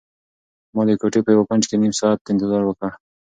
[0.75, 2.89] ما د کوټې په یو کنج کې نيم ساعت انتظار وکړ.